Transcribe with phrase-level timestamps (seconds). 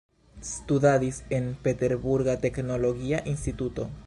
[0.51, 3.91] Studadis en Peterburga teknologia instituto.